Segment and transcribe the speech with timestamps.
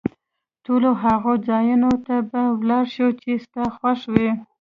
[0.65, 4.29] ټولو هغو ځایونو ته به ولاړ شو، چي ستا خوښ وي.